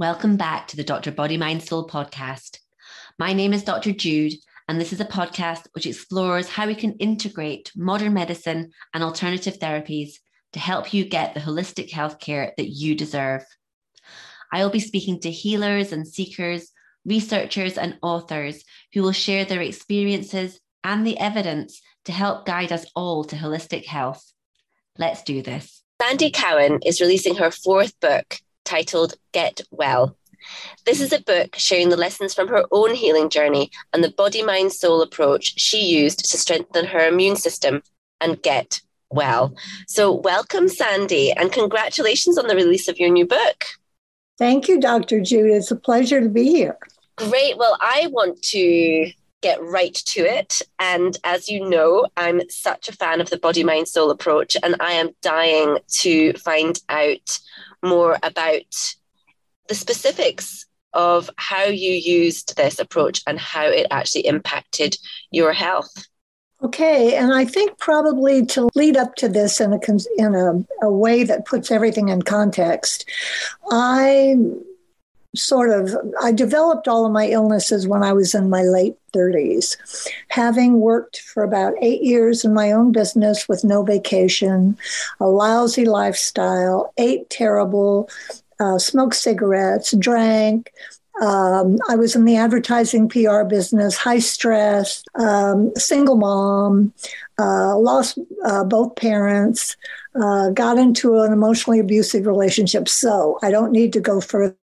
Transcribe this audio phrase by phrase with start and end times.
[0.00, 1.10] Welcome back to the Dr.
[1.10, 2.60] Body Mind Soul podcast.
[3.18, 3.90] My name is Dr.
[3.90, 4.34] Jude,
[4.68, 9.58] and this is a podcast which explores how we can integrate modern medicine and alternative
[9.58, 10.12] therapies
[10.52, 13.44] to help you get the holistic healthcare that you deserve.
[14.52, 16.70] I will be speaking to healers and seekers,
[17.04, 18.62] researchers, and authors
[18.94, 23.84] who will share their experiences and the evidence to help guide us all to holistic
[23.84, 24.32] health.
[24.96, 25.82] Let's do this.
[26.00, 28.38] Sandy Cowen is releasing her fourth book
[28.68, 30.14] titled Get Well.
[30.84, 34.42] This is a book sharing the lessons from her own healing journey and the body,
[34.42, 37.82] mind, soul approach she used to strengthen her immune system
[38.20, 39.54] and get well.
[39.86, 43.64] So, welcome, Sandy, and congratulations on the release of your new book.
[44.36, 45.20] Thank you, Dr.
[45.20, 45.50] Jude.
[45.50, 46.76] It's a pleasure to be here.
[47.16, 47.56] Great.
[47.56, 49.10] Well, I want to
[49.40, 50.60] get right to it.
[50.78, 54.76] And as you know, I'm such a fan of the body, mind, soul approach, and
[54.80, 57.38] I am dying to find out
[57.82, 58.94] more about
[59.68, 64.96] the specifics of how you used this approach and how it actually impacted
[65.30, 66.06] your health.
[66.60, 69.78] Okay, and I think probably to lead up to this in a
[70.16, 73.08] in a, a way that puts everything in context,
[73.70, 74.34] I
[75.38, 79.76] sort of I developed all of my illnesses when I was in my late 30s,
[80.28, 84.76] having worked for about 8 years in my own business with no vacation,
[85.20, 88.10] a lousy lifestyle, ate terrible,
[88.60, 90.70] uh, smoked cigarettes, drank,
[91.20, 96.92] um, I was in the advertising PR business, high stress, um, single mom,
[97.40, 99.76] uh, lost uh, both parents,
[100.20, 102.88] uh, got into an emotionally abusive relationship.
[102.88, 104.56] So I don't need to go further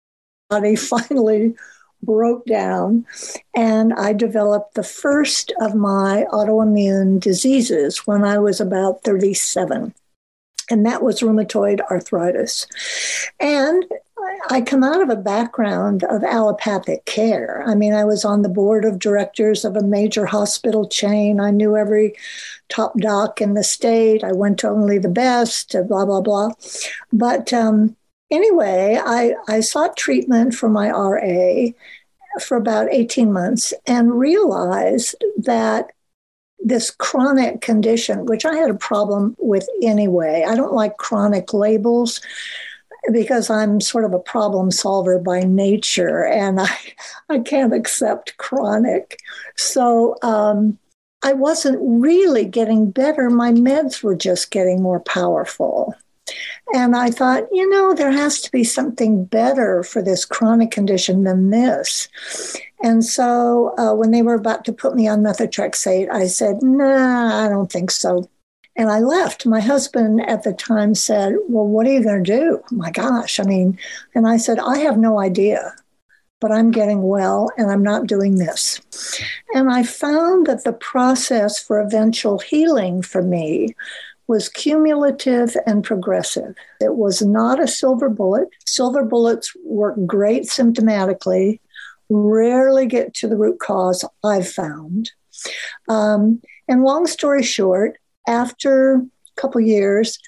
[0.55, 1.55] body finally
[2.03, 3.07] broke down
[3.55, 9.95] and I developed the first of my autoimmune diseases when I was about 37.
[10.71, 12.67] And that was rheumatoid arthritis.
[13.41, 13.85] And
[14.51, 17.63] I come out of a background of allopathic care.
[17.67, 21.41] I mean, I was on the board of directors of a major hospital chain.
[21.41, 22.15] I knew every
[22.69, 24.25] top doc in the state.
[24.25, 26.51] I went to only the best, blah, blah, blah.
[27.13, 27.97] But um,
[28.35, 31.71] anyway, I, I sought treatment for my RA
[32.41, 35.93] for about 18 months and realized that
[36.59, 42.21] this chronic condition, which I had a problem with anyway, I don't like chronic labels
[43.13, 46.77] because I'm sort of a problem solver by nature and I,
[47.29, 49.19] I can't accept chronic.
[49.57, 50.79] So um,
[51.23, 53.31] I wasn't really getting better.
[53.31, 55.95] My meds were just getting more powerful.
[56.75, 61.25] And I thought, you know, there has to be something better for this chronic condition
[61.25, 62.09] than this.
[62.83, 67.45] And so uh, when they were about to put me on methotrexate, I said, nah,
[67.45, 68.29] I don't think so.
[68.77, 69.47] And I left.
[69.47, 72.63] My husband at the time said, Well, what are you going to do?
[72.73, 73.39] my gosh.
[73.39, 73.79] I mean,
[74.15, 75.75] and I said, I have no idea,
[76.41, 78.81] but I'm getting well and I'm not doing this.
[79.55, 83.77] And I found that the process for eventual healing for me
[84.27, 86.55] was cumulative and progressive.
[86.81, 88.49] It was not a silver bullet.
[88.67, 91.61] Silver bullets work great symptomatically,
[92.09, 95.11] rarely get to the root cause, I've found.
[95.89, 100.19] Um, and long story short, after a couple years,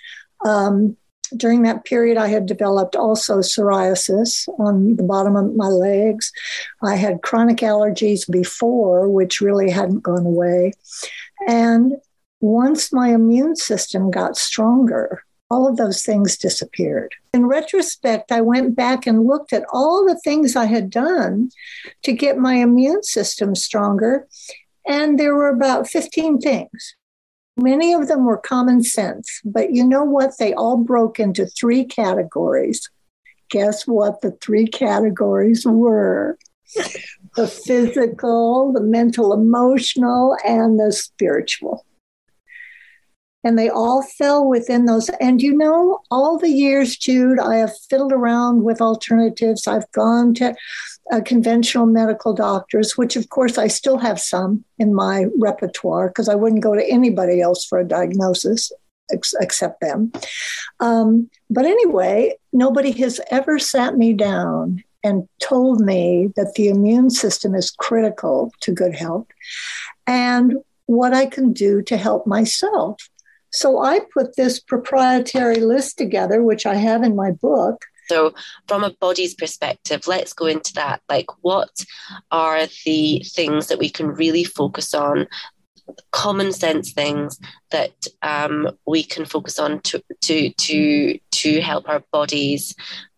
[0.45, 0.97] um,
[1.37, 6.31] during that period, I had developed also psoriasis on the bottom of my legs.
[6.83, 10.73] I had chronic allergies before, which really hadn't gone away.
[11.49, 11.95] And
[12.41, 17.15] once my immune system got stronger, all of those things disappeared.
[17.33, 21.51] In retrospect, I went back and looked at all the things I had done
[22.03, 24.27] to get my immune system stronger,
[24.87, 26.97] and there were about 15 things.
[27.57, 30.37] Many of them were common sense, but you know what?
[30.39, 32.91] They all broke into three categories.
[33.51, 36.39] Guess what the three categories were?
[37.37, 41.86] the physical, the mental, emotional, and the spiritual
[43.47, 45.09] and they all fell within those.
[45.21, 49.69] And you know, all the years, Jude, I have fiddled around with alternatives.
[49.69, 50.57] I've gone to
[51.13, 56.29] uh, conventional medical doctors, which of course I still have some in my repertoire because
[56.29, 58.73] I wouldn't go to anybody else for a diagnosis
[59.13, 60.11] ex- except them.
[60.81, 67.11] Um, but anyway, nobody has ever sat me down and told me that the immune
[67.11, 69.29] system is critical to good health
[70.05, 70.57] and
[70.87, 73.09] what I can do to help myself.
[73.57, 77.87] So I put this proprietary list together, which I have in my book.
[78.09, 78.35] So,
[78.69, 81.01] from a body's perspective, let's go into that.
[81.09, 81.85] Like, what
[82.31, 85.27] are the things that we can really focus on?
[86.13, 92.03] Common sense things that um, we can focus on to to to to help our
[92.13, 92.75] bodies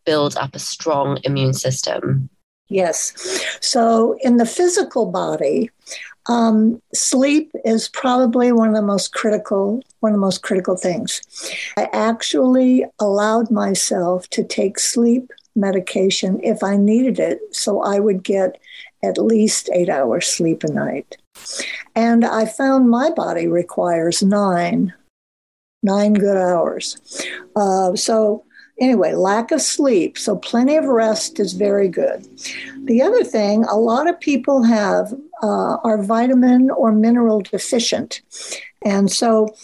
[0.07, 2.31] build up a strong immune system?
[2.69, 3.13] Yes.
[3.61, 5.71] So in the physical body,
[6.29, 11.21] um, sleep is probably one of the most critical one of the most critical things.
[11.77, 18.23] I actually allowed myself to take sleep medication if I needed it, so I would
[18.23, 18.61] get
[19.03, 21.17] at least eight hours sleep a night.
[21.97, 24.93] And I found my body requires nine,
[25.83, 26.97] nine good hours.
[27.57, 28.45] Uh, so
[28.81, 30.19] anyway, lack of sleep.
[30.19, 32.27] So, plenty of rest is very good.
[32.85, 35.13] The other thing, a lot of people have
[35.43, 38.21] uh, are vitamin or mineral deficient.
[38.85, 39.55] And so,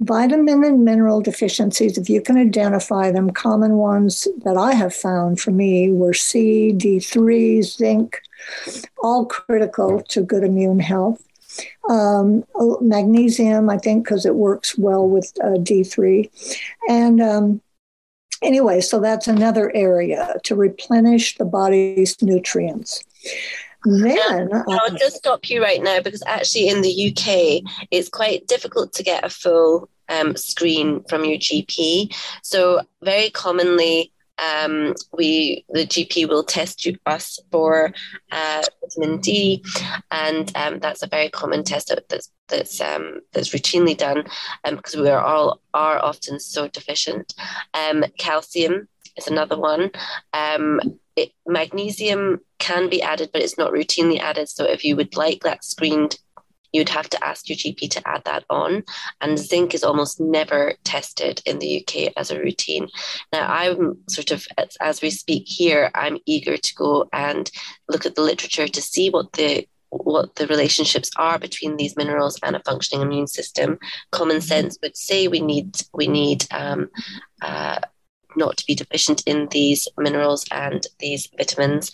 [0.00, 5.40] vitamin and mineral deficiencies, if you can identify them, common ones that I have found
[5.40, 8.20] for me were C, D3, zinc,
[9.02, 11.22] all critical to good immune health.
[11.88, 12.44] Um,
[12.80, 16.30] magnesium, I think, because it works well with uh, D3.
[16.88, 17.60] And um,
[18.42, 23.04] Anyway, so that's another area to replenish the body's nutrients.
[23.84, 28.92] Then I'll just stop you right now because actually in the UK it's quite difficult
[28.94, 32.14] to get a full um, screen from your GP.
[32.42, 37.92] So very commonly um, we the GP will test you, us for
[38.32, 39.64] uh, vitamin D,
[40.10, 44.24] and um, that's a very common test that's that's um, that's routinely done
[44.64, 47.34] because um, we are all are often so deficient.
[47.74, 49.90] Um, calcium is another one.
[50.32, 50.80] Um,
[51.16, 54.48] it, magnesium can be added, but it's not routinely added.
[54.48, 56.18] So if you would like that screened
[56.72, 58.84] you'd have to ask your GP to add that on.
[59.20, 62.88] And zinc is almost never tested in the UK as a routine.
[63.32, 67.50] Now, I'm sort of, as, as we speak here, I'm eager to go and
[67.88, 72.38] look at the literature to see what the what the relationships are between these minerals
[72.44, 73.76] and a functioning immune system.
[74.12, 74.46] Common mm-hmm.
[74.46, 76.90] sense would say we need we need um,
[77.42, 77.80] uh,
[78.36, 81.90] not to be deficient in these minerals and these vitamins,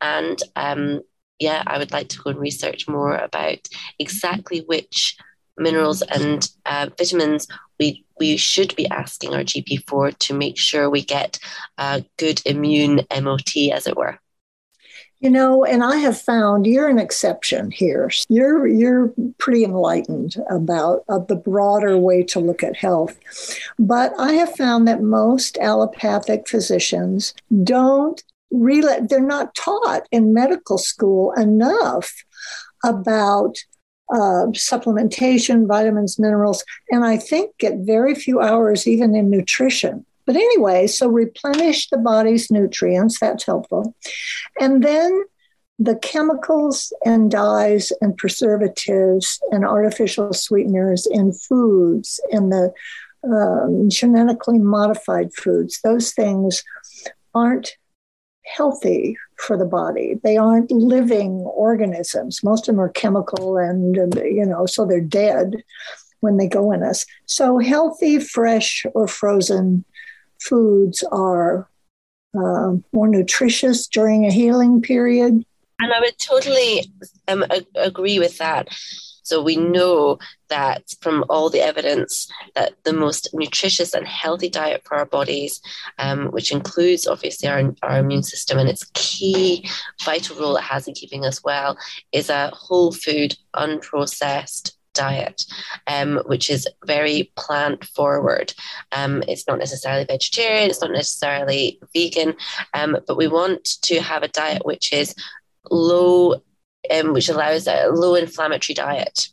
[0.00, 1.00] and um,
[1.38, 3.68] yeah, I would like to go and research more about
[3.98, 5.16] exactly which
[5.56, 7.48] minerals and uh, vitamins
[7.78, 11.38] we we should be asking our GP for to make sure we get
[11.78, 14.18] a good immune MOT, as it were.
[15.20, 18.08] You know, and I have found you're an exception here.
[18.28, 23.18] You're you're pretty enlightened about uh, the broader way to look at health.
[23.80, 27.34] But I have found that most allopathic physicians
[27.64, 28.22] don't
[28.52, 32.12] really they're not taught in medical school enough
[32.84, 33.56] about
[34.10, 40.06] uh, supplementation, vitamins, minerals, and I think get very few hours even in nutrition.
[40.28, 43.94] But anyway, so replenish the body's nutrients, that's helpful.
[44.60, 45.24] And then
[45.78, 52.74] the chemicals and dyes and preservatives and artificial sweeteners in foods and the
[53.24, 56.62] um, genetically modified foods, those things
[57.34, 57.78] aren't
[58.44, 60.20] healthy for the body.
[60.22, 62.44] They aren't living organisms.
[62.44, 65.64] Most of them are chemical and, you know, so they're dead
[66.20, 67.06] when they go in us.
[67.24, 69.86] So healthy, fresh, or frozen
[70.40, 71.68] foods are
[72.36, 75.44] uh, more nutritious during a healing period.
[75.80, 76.92] And I would totally
[77.28, 77.44] um,
[77.74, 78.68] agree with that.
[79.22, 80.18] So we know
[80.48, 85.60] that from all the evidence that the most nutritious and healthy diet for our bodies,
[85.98, 89.68] um, which includes obviously our, our immune system and its key
[90.02, 91.76] vital role it has in keeping us well,
[92.10, 94.72] is a whole food, unprocessed
[95.04, 95.44] diet,
[95.86, 98.52] um, which is very plant forward.
[98.92, 102.34] Um, it's not necessarily vegetarian, it's not necessarily vegan,
[102.74, 105.14] um, but we want to have a diet which is
[105.70, 106.42] low
[106.90, 109.28] um, which allows a low inflammatory diet.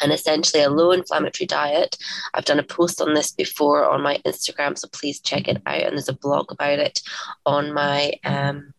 [0.00, 1.96] And essentially, a low inflammatory diet.
[2.34, 5.82] I've done a post on this before on my Instagram, so please check it out.
[5.82, 7.00] And there's a blog about it
[7.44, 8.74] on my um,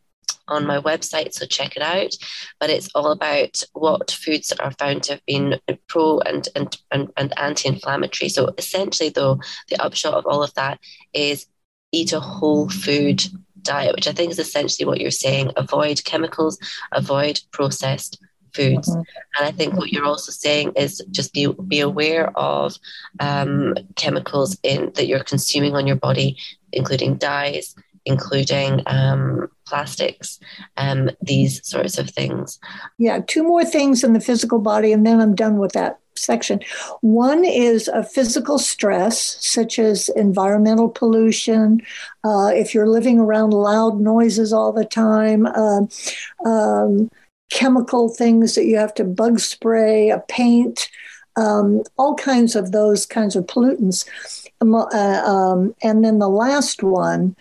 [0.47, 2.13] on my website, so check it out.
[2.59, 7.11] But it's all about what foods are found to have been pro and and, and,
[7.17, 8.29] and anti-inflammatory.
[8.29, 10.79] So essentially, though, the upshot of all of that
[11.13, 11.47] is
[11.91, 13.23] eat a whole food
[13.61, 16.57] diet, which I think is essentially what you're saying avoid chemicals,
[16.91, 18.21] avoid processed
[18.53, 18.89] foods.
[18.89, 19.01] Mm-hmm.
[19.37, 22.75] And I think what you're also saying is just be be aware of
[23.19, 26.37] um, chemicals in that you're consuming on your body,
[26.71, 30.39] including dyes, including um, plastics,
[30.77, 32.59] um, these sorts of things.
[32.97, 36.59] Yeah, two more things in the physical body, and then I'm done with that section.
[37.01, 41.81] One is a physical stress, such as environmental pollution,
[42.23, 45.81] uh, if you're living around loud noises all the time, uh,
[46.45, 47.09] um,
[47.51, 50.89] chemical things that you have to bug spray, a paint,
[51.35, 54.07] um, all kinds of those kinds of pollutants.
[54.61, 57.35] Uh, um, and then the last one,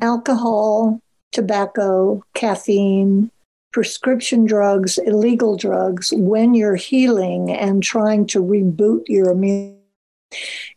[0.00, 1.00] alcohol,
[1.32, 3.30] tobacco, caffeine,
[3.72, 9.76] prescription drugs, illegal drugs when you're healing and trying to reboot your immune.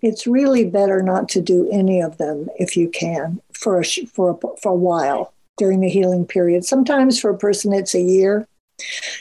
[0.01, 4.31] It's really better not to do any of them if you can for a, for
[4.31, 6.65] a, for a while during the healing period.
[6.65, 8.47] Sometimes for a person it's a year.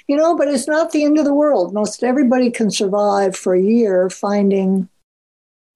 [0.07, 1.73] You know, but it's not the end of the world.
[1.73, 4.89] Most everybody can survive for a year finding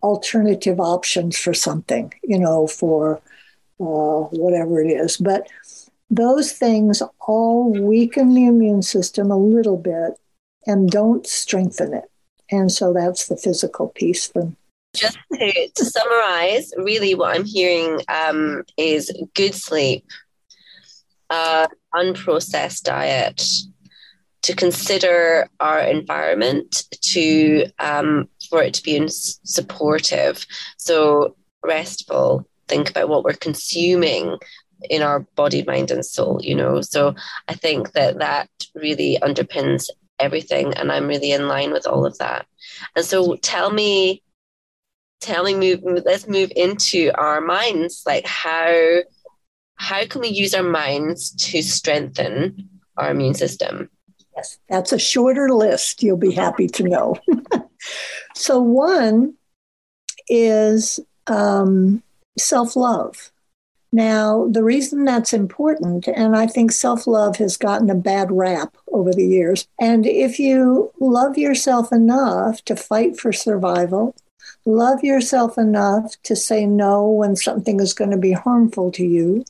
[0.02, 3.20] alternative options for something, you know, for
[3.80, 5.16] uh, whatever it is.
[5.16, 5.48] But
[6.10, 10.18] those things all weaken the immune system a little bit
[10.66, 12.10] and don't strengthen it.
[12.50, 14.52] And so that's the physical piece for
[14.94, 20.04] just to, to summarize, really what I'm hearing um, is good sleep,
[21.30, 23.42] uh, unprocessed diet,
[24.42, 30.44] to consider our environment, to um, for it to be supportive,
[30.76, 32.48] so restful.
[32.70, 34.38] Think about what we're consuming
[34.88, 36.80] in our body, mind, and soul, you know.
[36.80, 37.14] So
[37.48, 42.16] I think that that really underpins everything, and I'm really in line with all of
[42.18, 42.46] that.
[42.96, 44.22] And so tell me,
[45.20, 45.82] tell me, move.
[46.06, 48.04] Let's move into our minds.
[48.06, 49.00] Like how
[49.74, 53.90] how can we use our minds to strengthen our immune system?
[54.36, 56.02] Yes, that's a shorter list.
[56.02, 57.16] You'll be happy to know.
[58.34, 59.34] so one
[60.28, 62.02] is um,
[62.40, 63.30] self love
[63.92, 68.76] now, the reason that's important, and I think self love has gotten a bad rap
[68.92, 74.14] over the years, and if you love yourself enough to fight for survival,
[74.64, 79.44] love yourself enough to say no when something is going to be harmful to you,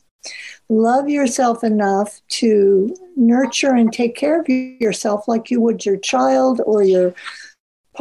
[0.69, 6.61] love yourself enough to nurture and take care of yourself like you would your child
[6.65, 7.13] or your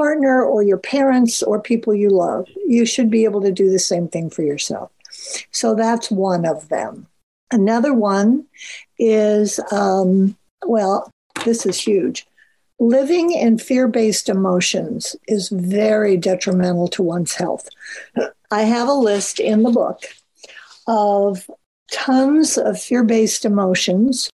[0.01, 3.79] partner or your parents or people you love, you should be able to do the
[3.79, 4.91] same thing for yourself.
[5.51, 7.07] So that's one of them.
[7.51, 8.47] Another one
[8.99, 11.11] is, um, well,
[11.45, 12.27] this is huge.
[12.79, 17.69] Living in fear based emotions is very detrimental to one's health.
[18.51, 20.01] I have a list in the book
[20.87, 21.51] of
[21.93, 24.31] tons of fear based emotions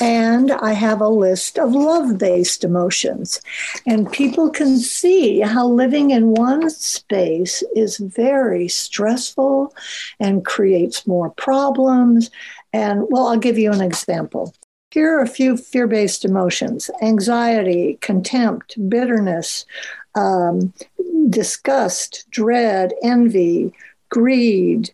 [0.00, 3.40] and I have a list of love based emotions.
[3.86, 9.74] And people can see how living in one space is very stressful
[10.20, 12.30] and creates more problems.
[12.72, 14.54] And well, I'll give you an example.
[14.90, 19.66] Here are a few fear based emotions anxiety, contempt, bitterness,
[20.14, 20.72] um,
[21.28, 23.74] disgust, dread, envy,
[24.10, 24.90] greed,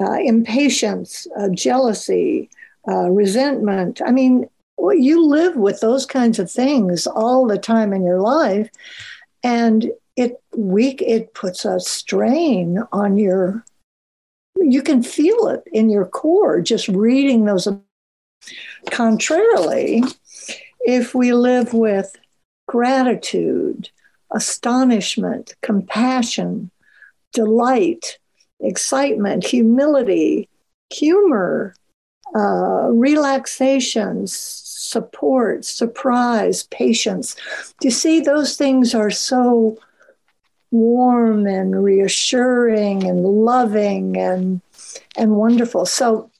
[0.00, 2.48] uh, impatience, uh, jealousy,
[2.88, 4.00] uh, resentment.
[4.04, 8.70] I mean, you live with those kinds of things all the time in your life,
[9.42, 13.64] and it weak it puts a strain on your.
[14.56, 17.68] You can feel it in your core just reading those.
[18.90, 20.02] Contrarily,
[20.80, 22.16] if we live with
[22.66, 23.90] gratitude,
[24.30, 26.70] astonishment, compassion,
[27.32, 28.18] delight,
[28.60, 30.48] excitement, humility,
[30.90, 31.74] humor,
[32.34, 37.36] uh, relaxation, support, surprise, patience.
[37.82, 39.78] You see those things are so
[40.70, 44.60] warm and reassuring and loving and
[45.16, 45.86] and wonderful.
[45.86, 46.30] So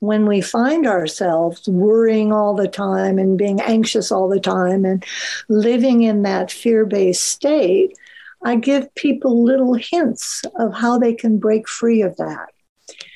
[0.00, 5.04] when we find ourselves worrying all the time and being anxious all the time and
[5.48, 7.96] living in that fear-based state,
[8.44, 12.48] I give people little hints of how they can break free of that.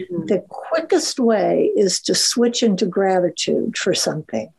[0.00, 0.26] Mm-hmm.
[0.26, 4.52] The quickest way is to switch into gratitude for something.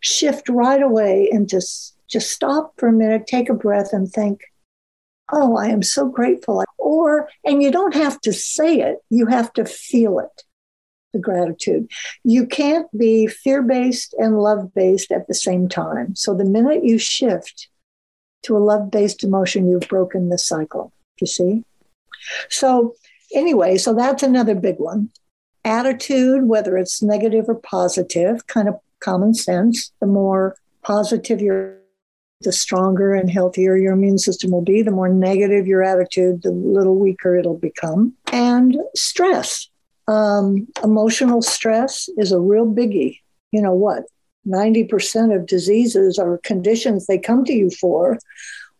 [0.00, 4.40] Shift right away and just just stop for a minute, take a breath and think,
[5.32, 9.52] "Oh, I am so grateful." Or and you don't have to say it, you have
[9.54, 10.42] to feel it.
[11.12, 11.90] The gratitude.
[12.24, 16.16] You can't be fear-based and love-based at the same time.
[16.16, 17.68] So the minute you shift
[18.42, 20.92] to a love-based emotion, you've broken the cycle.
[21.20, 21.64] You see?
[22.48, 22.96] So
[23.34, 25.10] anyway, so that's another big one.
[25.64, 29.92] Attitude, whether it's negative or positive, kind of common sense.
[30.00, 31.78] The more positive you're,
[32.40, 34.82] the stronger and healthier your immune system will be.
[34.82, 38.14] The more negative your attitude, the little weaker it'll become.
[38.32, 39.68] And stress.
[40.06, 43.20] Um, emotional stress is a real biggie.
[43.52, 44.04] You know what?
[44.46, 48.18] 90% of diseases or conditions they come to you for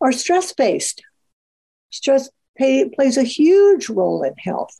[0.01, 1.03] are stress based.
[1.89, 4.79] Stress pay, plays a huge role in health.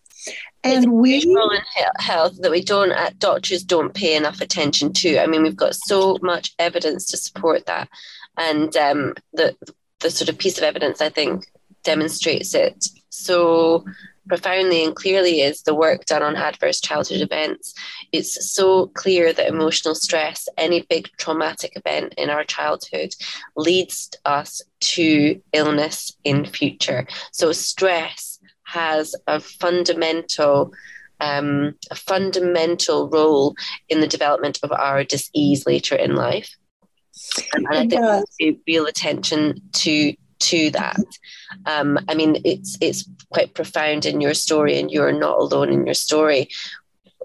[0.64, 1.62] And we role in
[1.98, 5.20] health that we don't uh, doctors don't pay enough attention to.
[5.20, 7.88] I mean, we've got so much evidence to support that,
[8.36, 9.56] and um, the
[10.00, 11.46] the sort of piece of evidence I think
[11.84, 13.86] demonstrates it so
[14.28, 17.74] profoundly and clearly is the work done on adverse childhood events.
[18.12, 23.14] It's so clear that emotional stress, any big traumatic event in our childhood,
[23.56, 27.08] leads us to illness in future.
[27.32, 30.74] So stress has a fundamental
[31.22, 33.56] um, a fundamental role
[33.88, 36.58] in the development of our disease later in life.
[37.54, 40.14] And, and I think we pay real attention to
[40.50, 41.06] to that.
[41.66, 45.86] Um, I mean, it's it's quite profound in your story, and you're not alone in
[45.86, 46.50] your story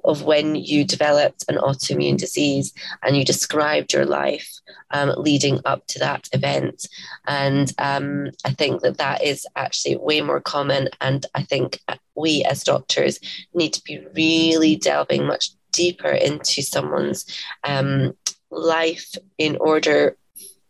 [0.05, 2.73] of when you developed an autoimmune disease
[3.03, 4.51] and you described your life
[4.93, 6.89] um, leading up to that event.
[7.27, 10.89] And um, I think that that is actually way more common.
[11.01, 11.81] And I think
[12.15, 13.19] we as doctors
[13.55, 17.25] need to be really delving much deeper into someone's
[17.65, 18.17] um,
[18.51, 20.17] life in order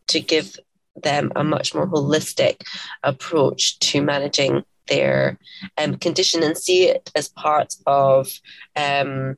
[0.09, 0.59] to give
[1.03, 2.63] them a much more holistic
[3.03, 5.39] approach to managing their
[5.79, 8.29] um, condition and see it as part of
[8.77, 9.37] um,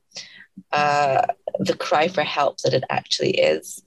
[0.72, 1.26] uh,
[1.58, 3.82] the cry for help that it actually is.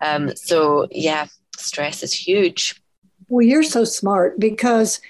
[0.00, 2.80] Um, so, yeah, stress is huge.
[3.28, 5.00] Well, you're so smart because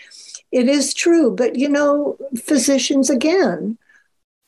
[0.53, 1.31] it is true.
[1.31, 3.79] But, you know, physicians, again,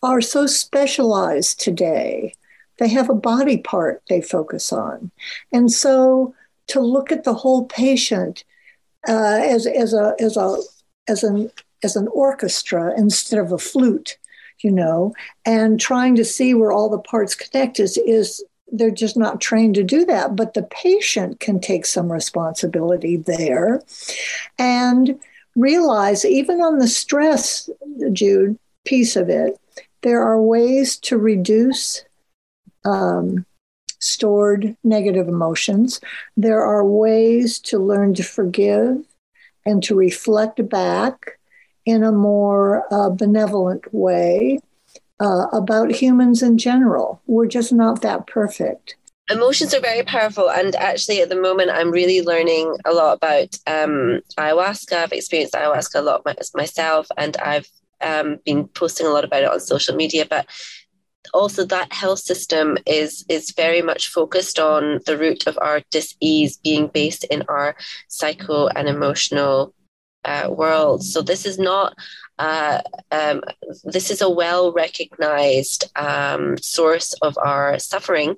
[0.03, 2.35] are so specialized today.
[2.79, 5.13] They have a body part they focus on.
[5.53, 6.35] And so
[6.73, 8.45] to look at the whole patient
[9.09, 10.57] uh, as, as, a, as, a,
[11.09, 11.51] as, an,
[11.83, 14.19] as an orchestra instead of a flute,
[14.63, 15.13] you know,
[15.45, 19.75] and trying to see where all the parts connect is, is they're just not trained
[19.75, 20.35] to do that.
[20.35, 23.83] But the patient can take some responsibility there
[24.59, 25.19] and
[25.55, 27.69] realize, even on the stress,
[28.13, 29.59] Jude, piece of it,
[30.01, 32.05] there are ways to reduce
[32.85, 33.45] um,
[34.03, 36.01] stored negative emotions.
[36.37, 38.97] There are ways to learn to forgive
[39.65, 41.39] and to reflect back
[41.85, 44.59] in a more uh, benevolent way
[45.21, 47.23] uh, about humans in general.
[47.27, 48.97] We're just not that perfect.
[49.31, 53.57] Emotions are very powerful, and actually, at the moment, I'm really learning a lot about
[53.69, 54.95] um, ayahuasca.
[54.95, 59.51] I've experienced ayahuasca a lot myself, and I've um, been posting a lot about it
[59.51, 60.27] on social media.
[60.29, 60.47] But
[61.33, 66.57] also that health system is is very much focused on the root of our dis-ease
[66.59, 67.75] being based in our
[68.09, 69.75] psycho and emotional
[70.25, 71.03] uh, world.
[71.05, 71.95] So this is not
[72.39, 73.43] uh, um,
[73.85, 78.37] this is a well recognized um, source of our suffering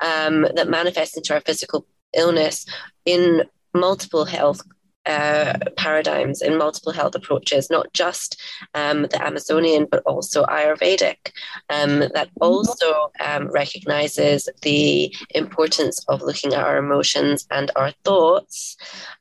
[0.00, 2.66] um, that manifests into our physical illness
[3.04, 3.42] in
[3.74, 4.60] multiple health
[5.06, 8.40] uh, paradigms in multiple health approaches, not just
[8.74, 11.32] um, the Amazonian, but also Ayurvedic,
[11.70, 18.76] um, that also um, recognizes the importance of looking at our emotions and our thoughts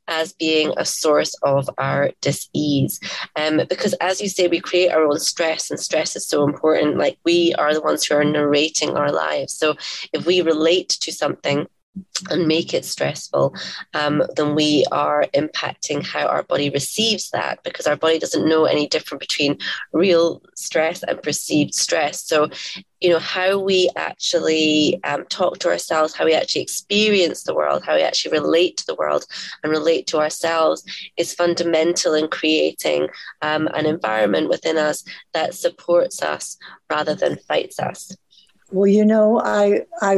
[0.07, 2.99] as being a source of our dis-ease.
[3.35, 6.97] Um, because as you say we create our own stress and stress is so important.
[6.97, 9.53] Like we are the ones who are narrating our lives.
[9.53, 9.75] So
[10.11, 11.67] if we relate to something
[12.29, 13.55] and make it stressful,
[13.93, 18.65] um, then we are impacting how our body receives that because our body doesn't know
[18.65, 19.57] any different between
[19.91, 22.23] real stress and perceived stress.
[22.25, 22.49] So,
[22.99, 27.83] you know, how we actually um, talk to ourselves, how we actually experience the world,
[27.83, 29.25] how we actually relate to the world
[29.61, 30.83] and relate to ourselves
[31.17, 33.09] is fundamental in creating
[33.41, 35.03] um, an environment within us
[35.33, 36.57] that supports us
[36.89, 38.15] rather than fights us.
[38.73, 40.17] Well, you know, I I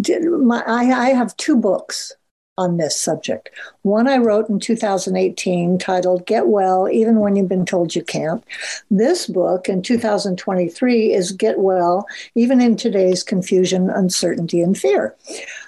[0.00, 2.12] did my I, I have two books
[2.56, 3.50] on this subject.
[3.82, 8.44] One I wrote in 2018 titled Get Well Even When You've Been Told You Can't.
[8.90, 15.16] This book in 2023 is Get Well Even in Today's Confusion, Uncertainty, and Fear.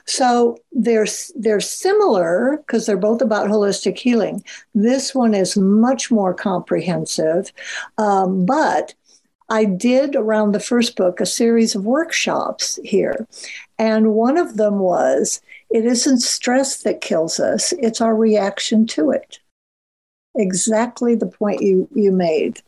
[0.04, 4.44] So they're, they're similar because they're both about holistic healing.
[4.74, 7.50] This one is much more comprehensive,
[7.98, 8.94] um, but
[9.48, 13.26] I did around the first book a series of workshops here.
[13.78, 19.10] And one of them was it isn't stress that kills us, it's our reaction to
[19.10, 19.38] it.
[20.36, 22.60] Exactly the point you, you made.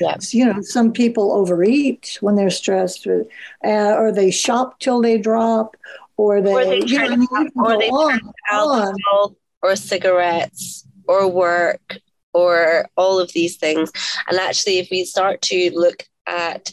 [0.00, 0.34] Yes.
[0.34, 3.24] You know, some people overeat when they're stressed, or,
[3.64, 5.76] uh, or they shop till they drop,
[6.16, 9.36] or they, or they, you know, or they on, alcohol on.
[9.62, 11.98] or cigarettes or work
[12.32, 13.90] or all of these things.
[14.28, 16.70] And actually, if we start to look at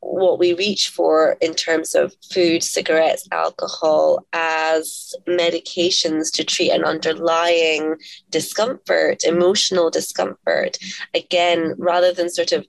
[0.00, 6.84] what we reach for in terms of food, cigarettes, alcohol as medications to treat an
[6.84, 7.96] underlying
[8.30, 10.78] discomfort, emotional discomfort.
[11.14, 12.66] Again, rather than sort of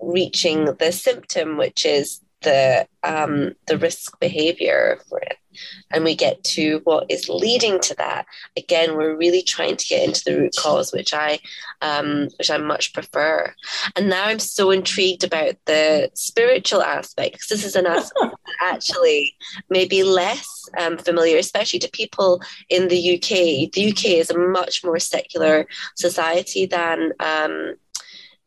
[0.00, 5.36] reaching the symptom, which is the um, the risk behavior for it.
[5.90, 10.06] And we get to what is leading to that, again, we're really trying to get
[10.06, 11.38] into the root cause, which I,
[11.82, 13.54] um, which I much prefer.
[13.96, 19.34] And now I'm so intrigued about the spiritual aspect because this is an aspect actually
[19.70, 23.70] maybe less um, familiar, especially to people in the UK.
[23.72, 27.12] The UK is a much more secular society than.
[27.20, 27.74] Um,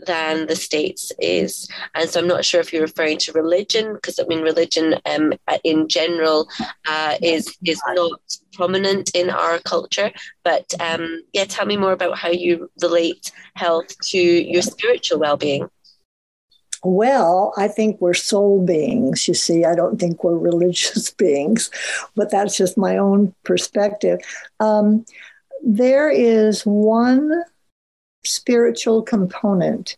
[0.05, 4.19] than the states is and so i'm not sure if you're referring to religion because
[4.19, 5.33] i mean religion um,
[5.63, 6.47] in general
[6.87, 8.21] uh, is is not
[8.53, 10.11] prominent in our culture
[10.43, 15.67] but um, yeah tell me more about how you relate health to your spiritual well-being
[16.83, 19.65] well, I think we're soul beings, you see.
[19.65, 21.69] I don't think we're religious beings,
[22.15, 24.19] but that's just my own perspective.
[24.59, 25.05] Um,
[25.63, 27.43] there is one
[28.23, 29.97] spiritual component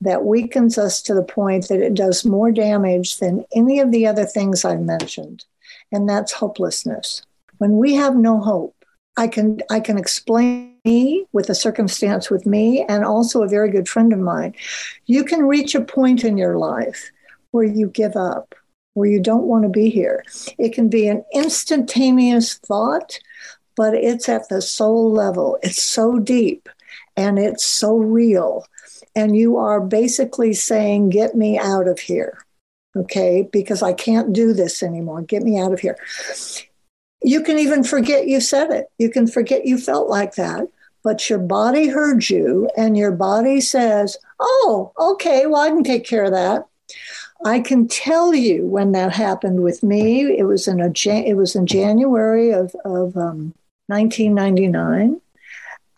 [0.00, 4.06] that weakens us to the point that it does more damage than any of the
[4.06, 5.44] other things I've mentioned,
[5.90, 7.22] and that's hopelessness.
[7.58, 8.74] When we have no hope,
[9.16, 13.70] I can I can explain me with a circumstance with me and also a very
[13.70, 14.54] good friend of mine.
[15.06, 17.10] You can reach a point in your life
[17.52, 18.54] where you give up,
[18.94, 20.22] where you don't want to be here.
[20.58, 23.18] It can be an instantaneous thought,
[23.74, 25.58] but it's at the soul level.
[25.62, 26.68] It's so deep
[27.16, 28.66] and it's so real.
[29.14, 32.38] And you are basically saying, Get me out of here.
[32.94, 35.22] Okay, because I can't do this anymore.
[35.22, 35.98] Get me out of here.
[37.22, 38.86] You can even forget you said it.
[38.98, 40.68] You can forget you felt like that.
[41.02, 46.04] But your body heard you, and your body says, Oh, okay, well, I can take
[46.04, 46.66] care of that.
[47.44, 50.22] I can tell you when that happened with me.
[50.36, 53.54] It was in a it was in January of, of um,
[53.88, 55.20] 1999,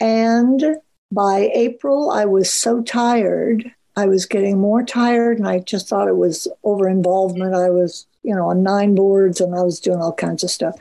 [0.00, 0.76] and
[1.10, 3.70] by April, I was so tired.
[3.96, 7.54] I was getting more tired, and I just thought it was over involvement.
[7.54, 10.76] I was, you know, on nine boards and I was doing all kinds of stuff.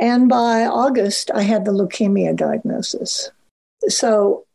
[0.00, 3.30] And by August, I had the leukemia diagnosis.
[3.88, 4.46] So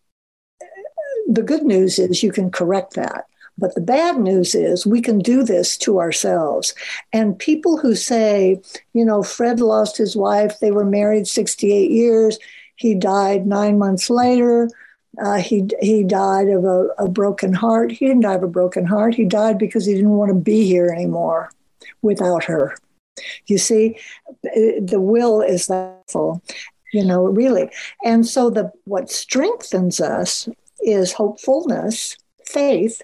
[1.27, 3.25] the good news is you can correct that.
[3.57, 6.73] But the bad news is we can do this to ourselves.
[7.13, 8.61] And people who say,
[8.93, 12.37] you know, Fred lost his wife, they were married 68 years,
[12.75, 14.69] he died nine months later.
[15.21, 17.91] Uh, he he died of a, a, broken heart.
[17.91, 19.15] He didn't die of a broken heart.
[19.15, 21.51] He died because he didn't want to be here anymore
[22.01, 22.77] without her.
[23.47, 23.97] You see,
[24.43, 26.43] the will is that full,
[26.91, 27.69] you know, really.
[28.03, 30.49] And so the what strengthens us
[30.81, 33.01] is hopefulness, faith.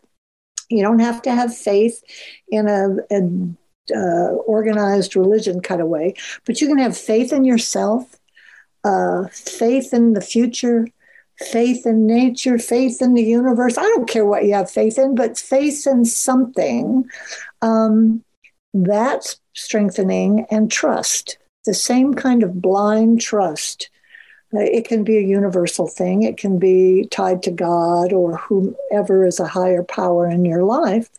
[0.69, 2.01] You don't have to have faith
[2.49, 6.13] in a, a uh, organized religion kind of way,
[6.45, 8.17] but you can have faith in yourself
[8.83, 10.87] uh, faith in the future,
[11.37, 13.77] faith in nature, faith in the universe.
[13.77, 17.05] I don't care what you have faith in, but faith in something.
[17.61, 18.23] Um,
[18.73, 23.89] that's strengthening and trust, the same kind of blind trust.
[24.53, 29.25] Uh, it can be a universal thing, it can be tied to God or whomever
[29.25, 31.09] is a higher power in your life.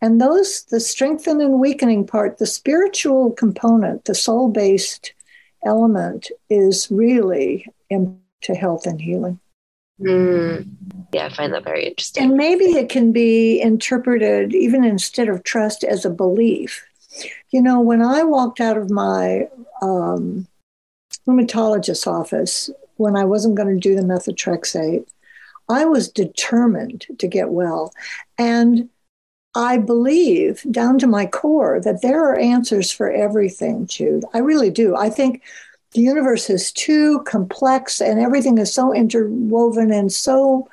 [0.00, 5.12] And those, the strengthening and weakening part, the spiritual component, the soul based
[5.64, 9.40] element is really into health and healing.
[10.00, 10.68] Mm.
[11.12, 12.24] Yeah, I find that very interesting.
[12.24, 16.84] And maybe it can be interpreted, even instead of trust, as a belief.
[17.50, 19.48] You know, when I walked out of my
[19.82, 20.46] um,
[21.26, 25.06] rheumatologist's office when I wasn't going to do the methotrexate,
[25.68, 27.92] I was determined to get well.
[28.36, 28.88] And
[29.54, 34.24] I believe down to my core that there are answers for everything, Jude.
[34.34, 34.94] I really do.
[34.94, 35.42] I think
[35.92, 40.68] the universe is too complex and everything is so interwoven and so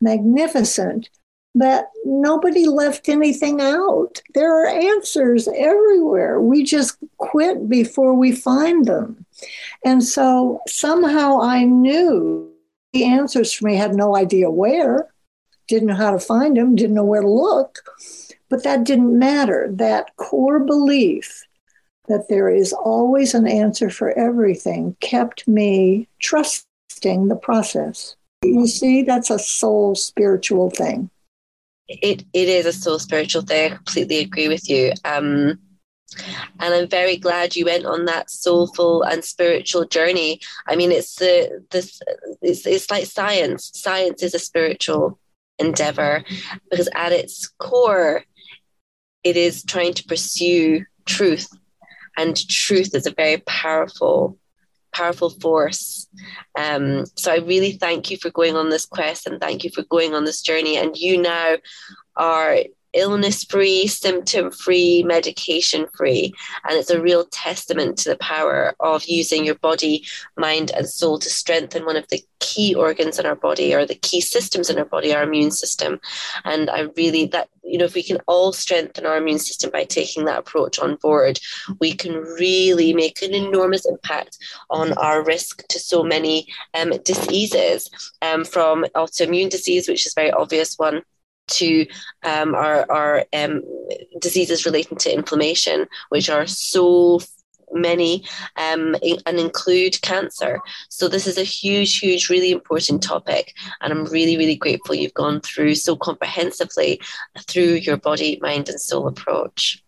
[0.00, 1.10] magnificent
[1.54, 4.22] that nobody left anything out.
[4.34, 6.40] There are answers everywhere.
[6.40, 9.26] We just quit before we find them.
[9.84, 12.50] And so somehow I knew
[12.92, 15.11] the answers for me, had no idea where
[15.68, 17.78] didn't know how to find them, didn't know where to look.
[18.48, 19.68] But that didn't matter.
[19.72, 21.44] That core belief
[22.08, 28.16] that there is always an answer for everything kept me trusting the process.
[28.44, 31.10] You see, that's a soul spiritual thing.
[31.88, 33.72] It, it is a soul spiritual thing.
[33.72, 34.92] I completely agree with you.
[35.04, 35.58] Um,
[36.60, 40.40] and I'm very glad you went on that soulful and spiritual journey.
[40.66, 42.00] I mean, it's the this
[42.42, 43.70] it's, it's like science.
[43.74, 45.18] Science is a spiritual
[45.64, 46.24] endeavor
[46.70, 48.24] because at its core,
[49.24, 51.48] it is trying to pursue truth.
[52.16, 54.36] And truth is a very powerful,
[54.92, 56.06] powerful force.
[56.58, 59.82] Um, so I really thank you for going on this quest and thank you for
[59.84, 60.76] going on this journey.
[60.76, 61.56] And you now
[62.16, 62.58] are
[62.92, 66.32] illness free, symptom free, medication free.
[66.68, 70.04] And it's a real testament to the power of using your body,
[70.36, 73.94] mind, and soul to strengthen one of the key organs in our body or the
[73.94, 76.00] key systems in our body, our immune system.
[76.44, 79.84] And I really, that, you know, if we can all strengthen our immune system by
[79.84, 81.38] taking that approach on board,
[81.80, 84.38] we can really make an enormous impact
[84.70, 87.88] on our risk to so many um, diseases
[88.22, 91.02] um, from autoimmune disease, which is a very obvious one
[91.48, 91.86] to
[92.22, 93.62] um, our, our um,
[94.20, 97.20] diseases relating to inflammation, which are so
[97.72, 98.24] many
[98.56, 100.60] um, and include cancer.
[100.88, 103.54] So, this is a huge, huge, really important topic.
[103.80, 107.00] And I'm really, really grateful you've gone through so comprehensively
[107.46, 109.82] through your body, mind, and soul approach.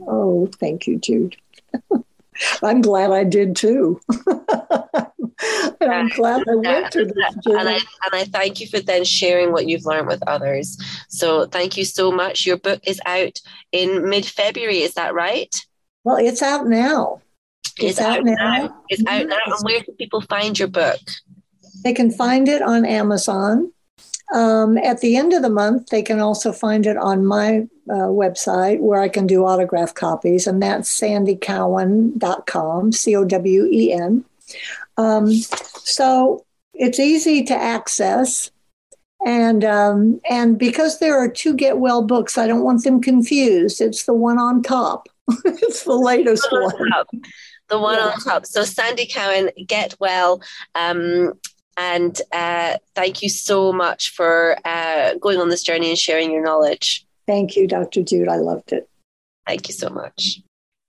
[0.00, 1.36] Oh, thank you, Jude.
[2.62, 4.00] I'm glad I did too.
[5.80, 7.58] I'm glad I went to this journey.
[7.58, 10.78] And I, and I thank you for then sharing what you've learned with others.
[11.08, 12.46] So thank you so much.
[12.46, 13.40] Your book is out
[13.72, 15.54] in mid February, is that right?
[16.04, 17.20] Well, it's out now.
[17.78, 18.34] It's, it's out, out, now.
[18.34, 18.82] now.
[18.88, 19.38] It's out now.
[19.46, 21.00] And where can people find your book?
[21.84, 23.72] They can find it on Amazon.
[24.34, 28.08] Um, at the end of the month, they can also find it on my uh,
[28.08, 34.24] website where I can do autograph copies, and that's sandycowen.com, C O W E N.
[34.96, 38.50] Um, so it's easy to access.
[39.24, 43.80] And um, and because there are two get well books, I don't want them confused.
[43.80, 45.08] It's the one on top.
[45.44, 46.90] it's the latest the one.
[46.90, 47.22] one.
[47.68, 48.06] The one yeah.
[48.06, 48.46] on top.
[48.46, 50.42] So Sandy Cowen, get well.
[50.74, 51.34] Um,
[51.76, 56.44] and uh, thank you so much for uh, going on this journey and sharing your
[56.44, 57.06] knowledge.
[57.26, 58.02] Thank you, Dr.
[58.02, 58.28] Jude.
[58.28, 58.88] I loved it.
[59.46, 60.40] Thank you so much.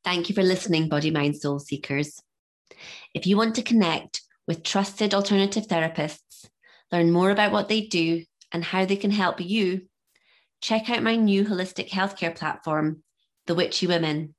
[0.04, 2.20] Thank you for listening, Body, Mind, Soul Seekers.
[3.14, 6.48] If you want to connect with trusted alternative therapists,
[6.92, 9.88] learn more about what they do and how they can help you,
[10.62, 13.04] check out my new holistic healthcare platform,
[13.48, 14.36] The Witchy Women.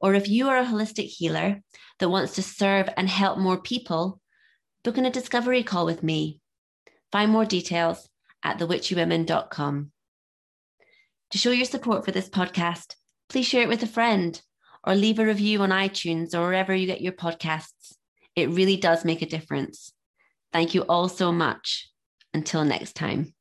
[0.00, 1.62] Or if you are a holistic healer
[1.98, 4.20] that wants to serve and help more people,
[4.82, 6.40] book in a discovery call with me.
[7.12, 8.08] Find more details
[8.42, 9.92] at thewitchywomen.com.
[11.30, 12.94] To show your support for this podcast,
[13.28, 14.40] please share it with a friend
[14.84, 17.94] or leave a review on iTunes or wherever you get your podcasts.
[18.36, 19.92] It really does make a difference.
[20.52, 21.88] Thank you all so much.
[22.32, 23.34] Until next time.